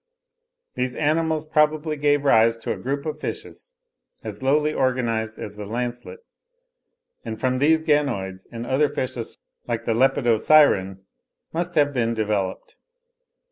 [0.73, 3.75] These animals probably gave rise to a group of fishes,
[4.23, 6.21] as lowly organised as the lancelet;
[7.23, 9.37] and from these the Ganoids, and other fishes
[9.67, 11.03] like the Lepidosiren,
[11.53, 12.77] must have been developed.